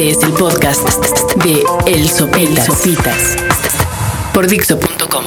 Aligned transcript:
Este 0.00 0.12
es 0.12 0.24
el 0.24 0.32
podcast 0.32 0.80
de 1.44 1.62
El 1.84 2.08
Sopitas. 2.08 2.64
Sopitas 2.64 3.36
por 4.32 4.46
Dixo.com. 4.46 5.24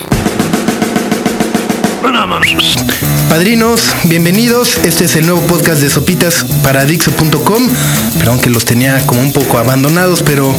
Padrinos, 3.30 3.94
bienvenidos. 4.06 4.80
Este 4.84 5.06
es 5.06 5.16
el 5.16 5.28
nuevo 5.28 5.42
podcast 5.42 5.80
de 5.80 5.92
Sopitas 5.92 6.44
para 6.64 6.86
Dixo.com. 6.86 7.70
Perdón 8.18 8.40
que 8.42 8.50
los 8.50 8.66
tenía 8.66 9.06
como 9.06 9.22
un 9.22 9.32
poco 9.32 9.60
abandonados, 9.60 10.24
pero 10.24 10.52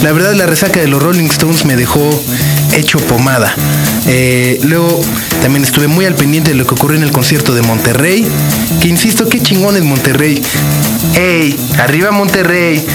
la 0.00 0.12
verdad 0.12 0.34
la 0.34 0.46
resaca 0.46 0.78
de 0.78 0.86
los 0.86 1.02
Rolling 1.02 1.26
Stones 1.26 1.64
me 1.64 1.74
dejó 1.74 2.08
hecho 2.72 2.98
pomada. 3.00 3.52
Eh, 4.06 4.60
luego 4.62 5.00
también 5.42 5.64
estuve 5.64 5.88
muy 5.88 6.04
al 6.04 6.14
pendiente 6.14 6.50
de 6.50 6.56
lo 6.56 6.68
que 6.68 6.74
ocurrió 6.74 6.98
en 6.98 7.02
el 7.02 7.10
concierto 7.10 7.52
de 7.52 7.62
Monterrey. 7.62 8.24
Que 8.80 8.86
insisto, 8.86 9.28
qué 9.28 9.42
chingón 9.42 9.76
es 9.76 9.82
Monterrey. 9.82 10.40
¡Ey! 11.16 11.58
¡Arriba 11.78 12.12
Monterrey! 12.12 12.86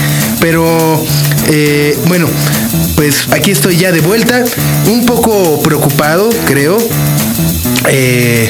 Pero 0.42 1.02
eh, 1.50 1.98
bueno, 2.08 2.28
pues 2.95 3.27
aquí 3.32 3.52
estoy 3.52 3.77
ya 3.77 3.91
de 3.91 4.02
vuelta. 4.02 4.44
Un 4.88 5.05
poco 5.05 5.62
preocupado, 5.62 6.30
creo. 6.45 6.77
Eh, 7.90 8.49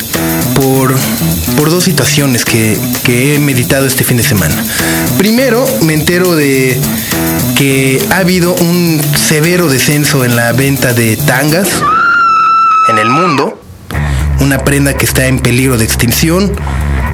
por, 0.55 0.95
por, 1.57 1.69
dos 1.69 1.83
situaciones 1.83 2.43
que, 2.43 2.77
que, 3.03 3.35
he 3.35 3.39
meditado 3.39 3.85
este 3.85 4.03
fin 4.03 4.17
de 4.17 4.23
semana. 4.23 4.55
Primero, 5.17 5.65
me 5.81 5.93
entero 5.93 6.35
de 6.35 6.79
que 7.57 8.03
ha 8.11 8.17
habido 8.17 8.53
un 8.53 9.01
severo 9.15 9.69
descenso 9.69 10.25
en 10.25 10.35
la 10.35 10.51
venta 10.51 10.93
de 10.93 11.17
tangas 11.17 11.67
en 12.89 12.97
el 12.97 13.09
mundo. 13.09 13.59
Una 14.39 14.59
prenda 14.59 14.95
que 14.95 15.05
está 15.05 15.27
en 15.27 15.39
peligro 15.39 15.77
de 15.77 15.85
extinción. 15.85 16.51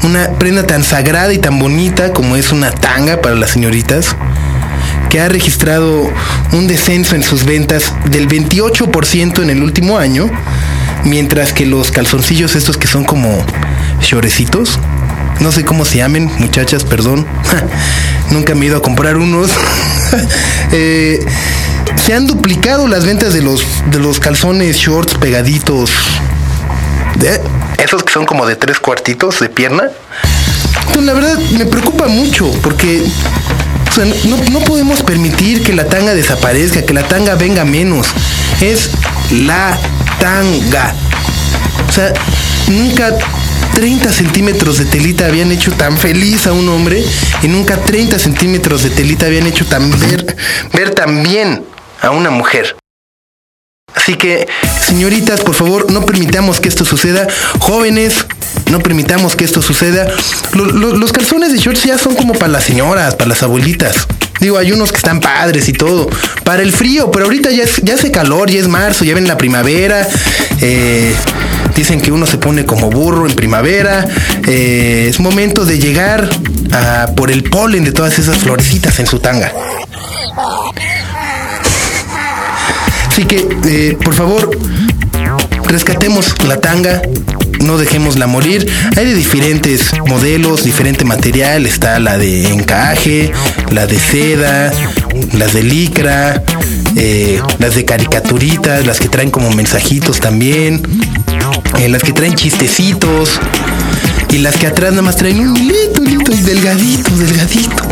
Una 0.04 0.32
prenda 0.40 0.66
tan 0.66 0.84
sagrada 0.84 1.34
y 1.34 1.38
tan 1.38 1.60
bonita 1.60 2.14
como 2.14 2.36
es 2.36 2.52
una 2.52 2.72
tanga 2.72 3.22
para 3.22 3.36
las 3.36 3.52
señoritas 3.52 4.16
que 5.10 5.20
ha 5.20 5.30
registrado 5.30 6.12
un 6.52 6.68
descenso 6.68 7.16
en 7.16 7.24
sus 7.24 7.46
ventas 7.46 7.94
del 8.10 8.28
28% 8.28 9.42
en 9.42 9.50
el 9.50 9.64
último 9.64 9.98
año 9.98 10.30
Mientras 11.04 11.54
que 11.54 11.66
los 11.66 11.92
calzoncillos 11.92 12.56
estos 12.56 12.78
que 12.78 12.88
son 12.88 13.06
como 13.06 13.42
llorecitos, 14.02 14.78
no 15.40 15.52
sé 15.52 15.64
cómo 15.64 15.86
se 15.86 16.00
llamen, 16.00 16.30
muchachas, 16.40 16.84
perdón. 16.84 17.26
Nunca 18.32 18.56
me 18.56 18.66
he 18.66 18.68
ido 18.68 18.78
a 18.78 18.82
comprar 18.82 19.18
unos. 19.18 19.52
Eh, 20.72 21.26
se 21.96 22.14
han 22.14 22.28
duplicado 22.28 22.88
las 22.88 23.06
ventas 23.06 23.34
de 23.34 23.42
los, 23.42 23.62
de 23.90 24.00
los 24.00 24.20
calzones 24.20 24.78
shorts 24.78 25.16
pegaditos. 25.16 25.92
¿Eh? 27.24 27.42
Esos 27.78 28.04
que 28.04 28.12
son 28.12 28.26
como 28.26 28.46
de 28.46 28.56
tres 28.56 28.80
cuartitos 28.80 29.40
de 29.40 29.48
pierna. 29.50 29.84
Entonces, 30.88 31.04
la 31.04 31.14
verdad 31.14 31.40
me 31.58 31.66
preocupa 31.66 32.08
mucho 32.08 32.52
porque 32.62 33.04
no, 34.26 34.38
no 34.52 34.60
podemos 34.62 35.02
permitir 35.04 35.64
que 35.64 35.74
la 35.74 35.88
tanga 35.88 36.14
desaparezca, 36.14 36.84
que 36.84 36.94
la 36.94 37.08
tanga 37.08 37.36
venga 37.36 37.66
menos. 37.66 38.08
Es 38.62 38.92
la 39.32 39.78
tanga. 40.20 40.94
O 41.88 41.92
sea, 41.92 42.14
nunca 42.68 43.18
30 43.74 44.12
centímetros 44.12 44.80
de 44.80 44.86
telita 44.86 45.26
habían 45.26 45.52
hecho 45.52 45.72
tan 45.72 45.98
feliz 45.98 46.48
a 46.48 46.54
un 46.54 46.68
hombre 46.70 47.04
y 47.42 47.48
nunca 47.48 47.78
30 47.78 48.18
centímetros 48.20 48.84
de 48.84 48.90
telita 48.90 49.28
habían 49.28 49.48
hecho 49.48 49.66
tan 49.66 49.92
ver, 50.00 50.36
ver 50.74 50.96
tan 50.96 51.24
bien 51.24 51.64
a 52.02 52.10
una 52.10 52.30
mujer. 52.30 52.76
Así 53.94 54.16
que, 54.16 54.48
señoritas, 54.86 55.42
por 55.42 55.56
favor, 55.56 55.92
no 55.92 56.06
permitamos 56.06 56.60
que 56.60 56.70
esto 56.70 56.86
suceda. 56.86 57.28
Jóvenes, 57.60 58.26
no 58.72 58.80
permitamos 58.80 59.36
que 59.36 59.46
esto 59.46 59.62
suceda. 59.62 60.08
los 60.54 61.12
calzones 61.12 61.52
de 61.52 61.58
shorts 61.58 61.84
ya 61.84 61.98
son 61.98 62.16
como 62.16 62.34
para 62.34 62.52
las 62.52 62.64
señoras, 62.64 63.16
para 63.16 63.30
las 63.30 63.44
abuelitas. 63.44 64.08
Digo, 64.40 64.58
hay 64.58 64.72
unos 64.72 64.92
que 64.92 64.98
están 64.98 65.20
padres 65.20 65.68
y 65.68 65.74
todo. 65.74 66.10
Para 66.44 66.62
el 66.62 66.72
frío, 66.72 67.10
pero 67.12 67.26
ahorita 67.26 67.50
ya, 67.52 67.64
ya 67.82 67.96
hace 67.96 68.12
calor, 68.12 68.50
ya 68.50 68.60
es 68.60 68.68
marzo, 68.68 69.04
ya 69.04 69.16
ven 69.16 69.28
la 69.28 69.38
primavera. 69.38 70.08
Eh, 70.62 71.16
dicen 71.76 72.02
que 72.02 72.12
uno 72.12 72.26
se 72.26 72.38
pone 72.38 72.66
como 72.66 72.90
burro 72.90 73.28
en 73.28 73.36
primavera. 73.36 74.06
Eh, 74.48 75.08
es 75.10 75.20
momento 75.20 75.66
de 75.66 75.80
llegar 75.80 76.30
por 77.16 77.32
el 77.32 77.44
polen 77.44 77.84
de 77.84 77.92
todas 77.92 78.20
esas 78.20 78.38
florecitas 78.38 79.00
en 79.00 79.08
su 79.08 79.20
tanga. 79.20 79.52
Así 83.08 83.26
que, 83.26 83.48
eh, 83.66 83.98
por 84.04 84.14
favor, 84.14 84.52
rescatemos 85.66 86.36
la 86.46 86.60
tanga, 86.60 87.02
no 87.64 87.78
dejémosla 87.78 88.28
morir. 88.28 88.70
Hay 88.96 89.06
de 89.06 89.14
diferentes 89.14 89.92
modelos, 90.08 90.64
diferente 90.64 91.06
material. 91.06 91.66
Está 91.66 92.00
la 92.00 92.18
de 92.18 92.48
encaje, 92.48 93.32
la 93.72 93.88
de 93.88 94.00
seda, 94.00 94.72
las 95.34 95.54
de 95.54 95.64
licra, 95.64 96.44
eh, 96.96 97.42
las 97.60 97.76
de 97.76 97.86
caricaturitas, 97.86 98.86
las 98.86 99.00
que 99.00 99.10
traen 99.10 99.32
como 99.32 99.52
mensajitos 99.52 100.20
también, 100.20 100.82
eh, 101.80 101.90
las 101.90 102.04
que 102.04 102.14
traen 102.14 102.36
chistecitos 102.36 103.40
y 104.32 104.40
las 104.40 104.56
que 104.56 104.68
atrás 104.68 104.92
nada 104.92 105.04
más 105.04 105.16
traen 105.16 105.40
un 105.40 105.56
hilito, 105.56 106.04
y 106.04 106.42
delgadito, 106.42 107.12
delgadito. 107.16 107.88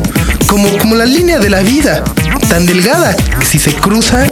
Como, 0.48 0.78
como 0.78 0.96
la 0.96 1.06
línea 1.06 1.40
de 1.40 1.50
la 1.50 1.62
vida, 1.62 2.04
tan 2.50 2.66
delgada 2.66 3.16
que 3.16 3.46
si 3.46 3.60
se 3.60 3.74
cruza, 3.74 4.28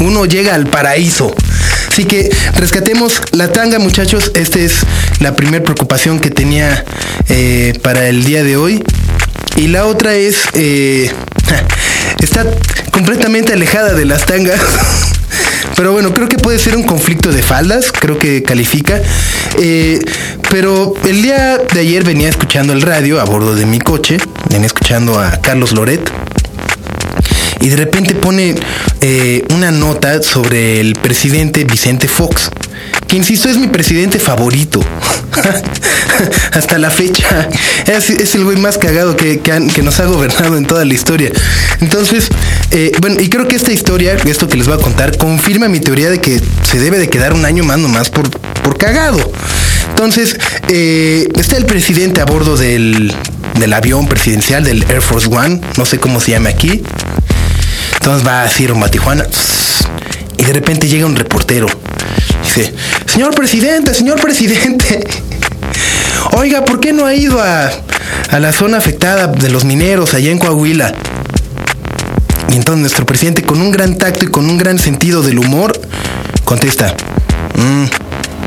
uno 0.00 0.24
llega 0.24 0.54
al 0.54 0.66
paraíso. 0.66 1.34
Así 1.92 2.06
que 2.06 2.34
rescatemos 2.56 3.20
la 3.32 3.52
tanga, 3.52 3.78
muchachos. 3.78 4.32
Esta 4.34 4.58
es 4.58 4.76
la 5.20 5.36
primera 5.36 5.62
preocupación 5.62 6.20
que 6.20 6.30
tenía 6.30 6.86
eh, 7.28 7.78
para 7.82 8.08
el 8.08 8.24
día 8.24 8.42
de 8.42 8.56
hoy. 8.56 8.82
Y 9.56 9.66
la 9.66 9.84
otra 9.84 10.14
es, 10.14 10.38
eh, 10.54 11.12
está 12.22 12.46
completamente 12.92 13.52
alejada 13.52 13.92
de 13.92 14.06
las 14.06 14.24
tangas. 14.24 14.58
Pero 15.76 15.92
bueno, 15.92 16.14
creo 16.14 16.30
que 16.30 16.38
puede 16.38 16.58
ser 16.58 16.78
un 16.78 16.84
conflicto 16.84 17.30
de 17.30 17.42
faldas, 17.42 17.92
creo 17.92 18.18
que 18.18 18.42
califica. 18.42 18.98
Eh, 19.58 20.00
pero 20.48 20.94
el 21.04 21.22
día 21.22 21.58
de 21.58 21.80
ayer 21.80 22.04
venía 22.04 22.28
escuchando 22.28 22.72
el 22.72 22.82
radio 22.82 23.20
a 23.20 23.24
bordo 23.24 23.54
de 23.54 23.64
mi 23.66 23.78
coche, 23.78 24.18
venía 24.50 24.66
escuchando 24.66 25.18
a 25.18 25.40
Carlos 25.40 25.72
Loret 25.72 26.10
y 27.62 27.68
de 27.68 27.76
repente 27.76 28.14
pone 28.14 28.56
eh, 29.00 29.44
una 29.54 29.70
nota 29.70 30.20
sobre 30.20 30.80
el 30.80 30.94
presidente 30.94 31.64
Vicente 31.64 32.08
Fox, 32.08 32.50
que 33.06 33.16
insisto 33.16 33.48
es 33.48 33.56
mi 33.56 33.68
presidente 33.68 34.18
favorito. 34.18 34.80
Hasta 36.52 36.78
la 36.78 36.90
fecha. 36.90 37.48
Es, 37.86 38.34
el 38.34 38.44
güey 38.44 38.56
más 38.56 38.78
cagado 38.78 39.16
que, 39.16 39.40
nos 39.82 40.00
ha 40.00 40.06
gobernado 40.06 40.56
en 40.56 40.66
toda 40.66 40.84
la 40.84 40.92
historia. 40.92 41.30
Entonces, 41.80 42.28
eh, 42.72 42.92
bueno, 43.00 43.20
y 43.20 43.28
creo 43.28 43.46
que 43.46 43.54
esta 43.54 43.72
historia, 43.72 44.16
esto 44.26 44.48
que 44.48 44.56
les 44.56 44.66
voy 44.66 44.78
a 44.78 44.82
contar, 44.82 45.16
confirma 45.16 45.68
mi 45.68 45.78
teoría 45.78 46.10
de 46.10 46.20
que 46.20 46.40
se 46.68 46.80
debe 46.80 46.98
de 46.98 47.08
quedar 47.08 47.32
un 47.32 47.44
año 47.44 47.62
más 47.62 47.78
nomás 47.78 48.10
por, 48.10 48.28
por 48.30 48.76
cagado. 48.76 49.32
Entonces, 49.90 50.36
eh, 50.68 51.28
está 51.36 51.56
el 51.56 51.66
presidente 51.66 52.20
a 52.20 52.24
bordo 52.24 52.56
del, 52.56 53.14
del 53.58 53.72
avión 53.72 54.08
presidencial 54.08 54.64
del 54.64 54.82
Air 54.84 55.02
Force 55.02 55.28
One, 55.28 55.60
no 55.76 55.84
sé 55.84 55.98
cómo 55.98 56.20
se 56.20 56.32
llama 56.32 56.48
aquí. 56.48 56.82
Entonces 58.02 58.26
va 58.26 58.42
así 58.42 58.66
rumbo 58.66 58.84
a 58.84 58.90
y 60.36 60.44
de 60.44 60.52
repente 60.52 60.88
llega 60.88 61.06
un 61.06 61.14
reportero. 61.14 61.68
Dice, 62.42 62.74
señor 63.06 63.32
presidente, 63.32 63.94
señor 63.94 64.20
presidente, 64.20 65.06
oiga, 66.32 66.64
¿por 66.64 66.80
qué 66.80 66.92
no 66.92 67.06
ha 67.06 67.14
ido 67.14 67.40
a, 67.40 67.70
a 68.28 68.40
la 68.40 68.52
zona 68.52 68.78
afectada 68.78 69.28
de 69.28 69.48
los 69.50 69.64
mineros 69.64 70.14
allá 70.14 70.32
en 70.32 70.40
Coahuila? 70.40 70.92
Y 72.48 72.56
entonces 72.56 72.80
nuestro 72.80 73.06
presidente, 73.06 73.44
con 73.44 73.60
un 73.60 73.70
gran 73.70 73.96
tacto 73.96 74.24
y 74.24 74.28
con 74.28 74.50
un 74.50 74.58
gran 74.58 74.80
sentido 74.80 75.22
del 75.22 75.38
humor, 75.38 75.80
contesta, 76.44 76.96
mm, 77.54 77.84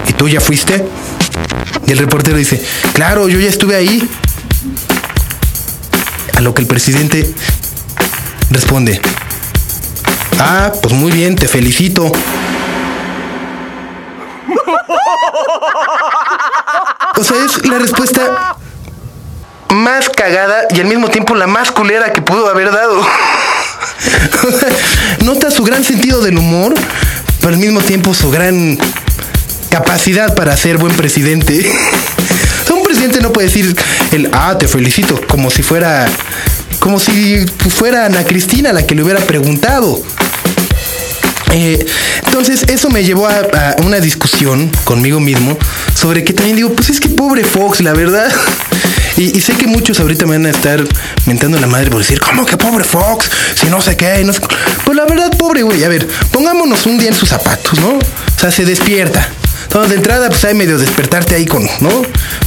¿y 0.09 0.13
tú 0.17 0.27
ya 0.27 0.41
fuiste? 0.41 0.85
Y 1.87 1.93
el 1.93 1.97
reportero 1.97 2.35
dice, 2.35 2.61
claro, 2.91 3.29
yo 3.29 3.39
ya 3.39 3.47
estuve 3.47 3.77
ahí. 3.77 4.05
A 6.35 6.41
lo 6.41 6.53
que 6.53 6.61
el 6.61 6.67
presidente 6.67 7.33
responde, 8.51 8.99
Ah, 10.39 10.71
pues 10.81 10.93
muy 10.93 11.11
bien, 11.11 11.35
te 11.35 11.47
felicito. 11.47 12.11
O 17.17 17.23
sea, 17.23 17.37
es 17.45 17.65
la 17.65 17.79
respuesta 17.79 18.57
más 19.73 20.09
cagada 20.09 20.67
y 20.71 20.81
al 20.81 20.87
mismo 20.87 21.09
tiempo 21.09 21.35
la 21.35 21.47
más 21.47 21.71
culera 21.71 22.11
que 22.11 22.21
pudo 22.21 22.49
haber 22.49 22.71
dado. 22.71 23.01
Nota 25.23 25.51
su 25.51 25.63
gran 25.63 25.83
sentido 25.83 26.21
del 26.21 26.37
humor, 26.37 26.73
pero 27.39 27.53
al 27.53 27.59
mismo 27.59 27.81
tiempo 27.81 28.13
su 28.13 28.29
gran 28.31 28.77
capacidad 29.69 30.35
para 30.35 30.57
ser 30.57 30.77
buen 30.77 30.95
presidente. 30.95 31.71
Un 32.73 32.83
presidente 32.83 33.21
no 33.21 33.31
puede 33.31 33.47
decir 33.47 33.75
el 34.11 34.29
ah, 34.33 34.57
te 34.57 34.67
felicito, 34.67 35.19
como 35.27 35.49
si 35.49 35.63
fuera 35.63 36.07
como 36.79 36.99
si 36.99 37.45
fuera 37.69 38.05
Ana 38.05 38.25
Cristina 38.25 38.73
la 38.73 38.85
que 38.85 38.93
le 38.93 39.03
hubiera 39.03 39.21
preguntado. 39.21 40.01
Eh, 41.57 41.85
entonces 42.25 42.63
eso 42.67 42.89
me 42.89 43.05
llevó 43.05 43.27
a, 43.29 43.77
una 43.81 44.01
discusión 44.01 44.69
conmigo 44.83 45.21
mismo 45.21 45.57
sobre 45.93 46.25
que 46.25 46.33
también 46.33 46.57
digo, 46.57 46.73
pues 46.73 46.89
es 46.89 46.99
que 46.99 47.07
pobre 47.07 47.45
Fox, 47.45 47.79
la 47.79 47.93
verdad. 47.93 48.29
Y, 49.15 49.39
sé 49.39 49.53
que 49.53 49.65
muchos 49.65 50.01
ahorita 50.01 50.25
me 50.25 50.35
van 50.35 50.47
a 50.47 50.49
estar 50.49 50.83
mentando 51.25 51.57
la 51.57 51.67
madre 51.67 51.89
por 51.89 51.99
decir, 51.99 52.19
¿cómo 52.19 52.45
que 52.45 52.57
pobre 52.57 52.83
Fox? 52.83 53.29
Si 53.55 53.67
no 53.67 53.79
sé 53.79 53.95
qué, 53.95 54.21
no 54.25 54.33
sé. 54.33 54.41
Pues 54.83 54.97
la 54.97 55.05
verdad, 55.05 55.31
pobre 55.37 55.61
güey. 55.61 55.81
A 55.85 55.87
ver, 55.87 56.05
pongámonos 56.33 56.85
un 56.85 56.97
día 56.97 57.07
en 57.07 57.15
sus 57.15 57.29
zapatos, 57.29 57.79
¿no? 57.79 57.91
O 57.91 58.39
sea, 58.39 58.51
se 58.51 58.65
despierta. 58.65 59.29
Entonces, 59.63 59.91
de 59.91 59.95
entrada, 59.95 60.27
pues 60.27 60.43
hay 60.43 60.55
medio 60.55 60.77
despertarte 60.77 61.35
ahí 61.35 61.45
con, 61.45 61.63
¿no? 61.79 62.01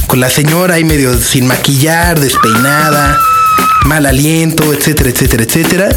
Con 0.05 0.19
la 0.19 0.29
señora 0.29 0.75
ahí 0.75 0.83
medio 0.83 1.19
sin 1.19 1.47
maquillar, 1.47 2.19
despeinada, 2.19 3.17
mal 3.85 4.05
aliento, 4.05 4.71
etcétera, 4.71 5.09
etcétera, 5.09 5.43
etcétera. 5.43 5.89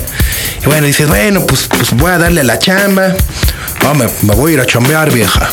Y 0.63 0.67
bueno, 0.67 0.87
dices, 0.87 1.09
bueno, 1.09 1.45
pues, 1.47 1.67
pues 1.69 1.93
voy 1.93 2.11
a 2.11 2.19
darle 2.19 2.43
a 2.43 2.45
la 2.45 2.59
chamba. 2.59 3.15
Oh, 3.85 3.95
me, 3.95 4.07
voy 4.35 4.53
a 4.53 4.55
ir 4.55 4.61
a 4.61 4.67
chambear, 4.67 5.13
vieja. 5.13 5.49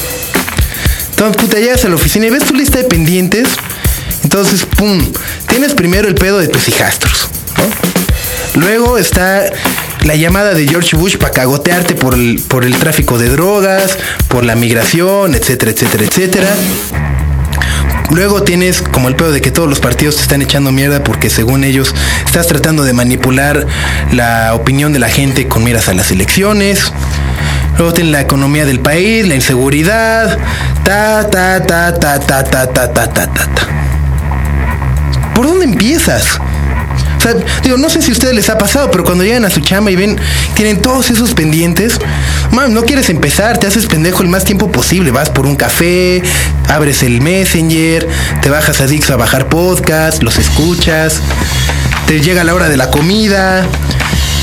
Entonces, 1.10 1.42
puta, 1.42 1.58
llegas 1.58 1.84
a 1.86 1.90
la 1.90 1.96
oficina 1.96 2.28
y 2.28 2.30
ves 2.30 2.46
tu 2.46 2.54
lista 2.54 2.78
de 2.78 2.86
pendientes 2.86 3.50
entonces, 4.24 4.66
pum, 4.66 5.02
tienes 5.48 5.74
primero 5.74 6.08
el 6.08 6.16
pedo 6.16 6.40
de 6.40 6.48
tus 6.48 6.68
hijastros. 6.68 7.30
Luego 8.56 8.98
está 8.98 9.52
la 10.04 10.16
llamada 10.16 10.54
de 10.54 10.68
George 10.68 10.96
Bush 10.96 11.18
para 11.18 11.32
cagotearte 11.32 11.96
por 11.96 12.14
el, 12.14 12.40
por 12.48 12.66
el 12.66 12.76
tráfico 12.76 13.18
de 13.18 13.30
drogas, 13.30 13.98
por 14.28 14.46
la 14.46 14.56
migración, 14.56 15.36
etcétera, 15.36 15.72
etcétera, 15.72 16.04
etcétera. 16.04 16.48
Luego 18.12 18.44
tienes 18.44 18.82
como 18.82 19.08
el 19.08 19.16
pedo 19.16 19.32
de 19.32 19.42
que 19.42 19.52
todos 19.52 19.70
los 19.70 19.80
partidos 19.80 20.16
te 20.16 20.24
están 20.24 20.42
echando 20.42 20.72
mierda 20.72 21.04
porque 21.04 21.30
según 21.30 21.64
ellos 21.64 21.94
estás 22.26 22.48
tratando 22.48 22.84
de 22.84 22.94
manipular 22.94 23.68
la 24.12 24.54
opinión 24.56 24.94
de 24.94 25.00
la 25.00 25.10
gente 25.10 25.48
con 25.48 25.64
miras 25.64 25.90
a 25.90 25.94
las 25.94 26.12
elecciones. 26.12 26.92
Luego 27.78 27.94
tienes 27.94 28.12
la 28.12 28.22
economía 28.22 28.66
del 28.66 28.80
país, 28.80 29.28
la 29.28 29.36
inseguridad, 29.36 30.38
ta 30.84 31.30
ta 31.30 31.66
ta 31.66 31.98
ta 31.98 32.20
ta 32.20 32.44
ta 32.44 32.68
ta 32.68 32.94
ta 32.94 33.14
ta 33.14 33.28
ta. 33.28 33.50
¿por 35.40 35.48
dónde 35.48 35.64
empiezas? 35.64 36.38
Digo, 37.64 37.78
no 37.78 37.90
sé 37.90 38.02
si 38.02 38.10
a 38.10 38.14
ustedes 38.14 38.36
les 38.36 38.50
ha 38.50 38.58
pasado, 38.58 38.92
pero 38.92 39.04
cuando 39.04 39.24
llegan 39.24 39.46
a 39.46 39.50
su 39.50 39.62
chamba 39.62 39.92
y 39.92 39.96
ven, 39.96 40.20
tienen 40.56 40.82
todos 40.82 41.10
esos 41.10 41.34
pendientes, 41.34 42.00
man, 42.52 42.74
no 42.74 42.84
quieres 42.84 43.10
empezar, 43.10 43.58
te 43.58 43.68
haces 43.68 43.86
pendejo 43.86 44.22
el 44.22 44.30
más 44.30 44.44
tiempo 44.44 44.72
posible. 44.72 45.12
Vas 45.12 45.30
por 45.30 45.46
un 45.46 45.56
café, 45.56 46.22
abres 46.68 47.04
el 47.04 47.22
Messenger, 47.22 48.08
te 48.42 48.50
bajas 48.50 48.82
a 48.82 48.88
Dix 48.88 49.10
a 49.10 49.16
bajar 49.16 49.50
podcast, 49.50 50.24
los 50.24 50.38
escuchas, 50.38 51.22
te 52.08 52.22
llega 52.22 52.44
la 52.44 52.54
hora 52.54 52.70
de 52.70 52.78
la 52.78 52.90
comida, 52.90 53.66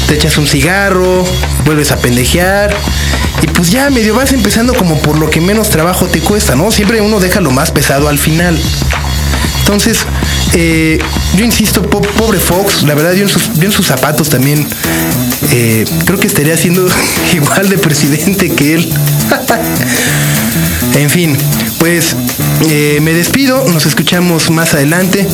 te 0.06 0.14
echas 0.14 0.38
un 0.38 0.46
cigarro, 0.46 1.24
vuelves 1.64 1.90
a 1.92 1.96
pendejear. 1.96 2.74
Y 3.42 3.48
pues 3.48 3.70
ya 3.70 3.90
medio 3.90 4.14
vas 4.14 4.32
empezando 4.32 4.74
como 4.74 4.98
por 5.00 5.18
lo 5.18 5.28
que 5.28 5.40
menos 5.40 5.68
trabajo 5.68 6.06
te 6.06 6.20
cuesta, 6.20 6.54
¿no? 6.54 6.70
Siempre 6.70 7.00
uno 7.00 7.20
deja 7.20 7.40
lo 7.40 7.50
más 7.50 7.70
pesado 7.70 8.08
al 8.08 8.18
final. 8.18 8.58
Entonces, 9.60 9.98
eh, 10.54 10.98
yo 11.36 11.44
insisto, 11.44 11.82
pobre 11.82 12.38
Fox, 12.38 12.82
la 12.82 12.94
verdad, 12.94 13.12
yo 13.12 13.22
en 13.22 13.72
sus, 13.72 13.86
zapatos 13.86 14.28
también 14.28 14.66
eh, 15.52 15.84
creo 16.04 16.18
que 16.18 16.26
estaría 16.26 16.56
siendo 16.56 16.86
igual 17.34 17.68
de 17.68 17.78
presidente 17.78 18.50
que 18.50 18.74
él. 18.74 18.92
en 20.94 21.10
fin, 21.10 21.36
pues 21.78 22.16
eh, 22.70 22.98
me 23.02 23.12
despido, 23.12 23.64
nos 23.68 23.86
escuchamos 23.86 24.50
más 24.50 24.74
adelante. 24.74 25.26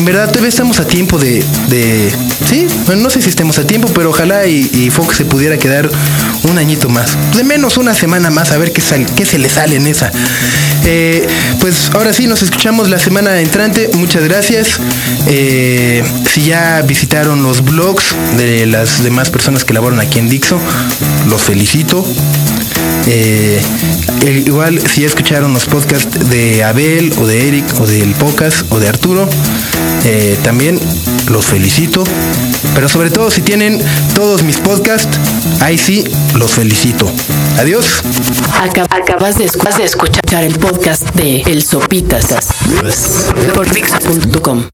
En 0.00 0.06
verdad, 0.06 0.28
todavía 0.28 0.48
estamos 0.48 0.80
a 0.80 0.86
tiempo 0.86 1.18
de. 1.18 1.44
de 1.68 2.10
sí, 2.48 2.66
bueno, 2.86 3.02
no 3.02 3.10
sé 3.10 3.20
si 3.20 3.28
estemos 3.28 3.58
a 3.58 3.66
tiempo, 3.66 3.86
pero 3.94 4.08
ojalá 4.08 4.46
y, 4.46 4.88
Fox 4.88 5.14
se 5.18 5.26
pudiera 5.26 5.58
quedar 5.58 5.90
un 6.44 6.56
añito 6.56 6.88
más. 6.88 7.18
De 7.36 7.44
menos 7.44 7.76
una 7.76 7.92
semana 7.92 8.30
más, 8.30 8.50
a 8.50 8.56
ver 8.56 8.72
qué, 8.72 8.82
qué 9.14 9.26
se 9.26 9.38
le 9.38 9.50
sale 9.50 9.76
en 9.76 9.86
esa. 9.86 10.10
Eh, 10.86 11.28
pues 11.60 11.90
ahora 11.92 12.14
sí, 12.14 12.26
nos 12.26 12.40
escuchamos 12.40 12.88
la 12.88 12.98
semana 12.98 13.38
entrante. 13.42 13.90
Muchas 13.92 14.24
gracias. 14.24 14.80
Eh, 15.26 16.02
si 16.26 16.46
ya 16.46 16.80
visitaron 16.80 17.42
los 17.42 17.62
blogs 17.62 18.16
de 18.38 18.64
las 18.64 19.02
demás 19.02 19.28
personas 19.28 19.66
que 19.66 19.74
laboran 19.74 20.00
aquí 20.00 20.18
en 20.18 20.30
Dixo, 20.30 20.58
los 21.28 21.42
felicito. 21.42 22.06
Eh, 23.06 23.60
igual 24.46 24.80
si 24.88 25.04
escucharon 25.04 25.52
los 25.52 25.66
podcasts 25.66 26.30
de 26.30 26.62
Abel 26.64 27.12
o 27.18 27.26
de 27.26 27.48
Eric 27.48 27.64
o 27.80 27.86
del 27.86 28.14
Pocas 28.14 28.64
o 28.70 28.78
de 28.78 28.88
Arturo, 28.88 29.28
eh, 30.04 30.38
también 30.42 30.78
los 31.28 31.46
felicito. 31.46 32.04
Pero 32.74 32.88
sobre 32.88 33.10
todo 33.10 33.30
si 33.30 33.42
tienen 33.42 33.80
todos 34.14 34.42
mis 34.42 34.58
podcasts, 34.58 35.18
ahí 35.60 35.78
sí 35.78 36.04
los 36.34 36.52
felicito. 36.52 37.10
Adiós. 37.58 38.02
Acabas 38.90 39.36
de, 39.38 39.44
escuchar 39.84 40.44
el 40.44 40.58
podcast 40.58 41.02
de 41.14 41.42
El 41.42 41.62
Sopitas 41.62 42.26
por. 43.52 44.70